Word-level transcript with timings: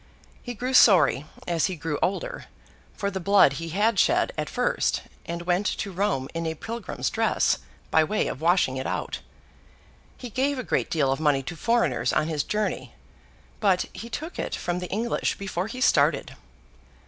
He 0.41 0.55
grew 0.55 0.73
sorry, 0.73 1.27
as 1.47 1.67
he 1.67 1.75
grew 1.75 1.99
older, 2.01 2.45
for 2.95 3.11
the 3.11 3.19
blood 3.19 3.53
he 3.53 3.69
had 3.69 3.99
shed 3.99 4.33
at 4.35 4.49
first; 4.49 5.03
and 5.27 5.43
went 5.43 5.67
to 5.67 5.91
Rome 5.91 6.27
in 6.33 6.47
a 6.47 6.55
Pilgrim's 6.55 7.11
dress, 7.11 7.59
by 7.91 8.03
way 8.03 8.25
of 8.27 8.41
washing 8.41 8.77
it 8.77 8.87
out. 8.87 9.19
He 10.17 10.31
gave 10.31 10.57
a 10.57 10.63
great 10.63 10.89
deal 10.89 11.11
of 11.11 11.19
money 11.19 11.43
to 11.43 11.55
foreigners 11.55 12.13
on 12.13 12.29
his 12.29 12.41
journey; 12.41 12.95
but 13.59 13.85
he 13.93 14.09
took 14.09 14.39
it 14.39 14.55
from 14.55 14.79
the 14.79 14.89
English 14.89 15.37
before 15.37 15.67
he 15.67 15.79
started. 15.81 16.35